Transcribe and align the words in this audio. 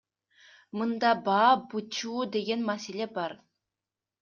Мында 0.81 1.11
баа 1.27 1.51
бычуу 1.75 2.25
деген 2.39 2.67
маселе 2.73 3.11
бар. 3.21 3.39